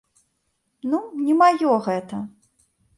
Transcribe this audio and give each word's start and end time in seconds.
Ну, 0.93 0.97
не 1.27 1.33
маё 1.45 1.79
гэта. 1.91 2.27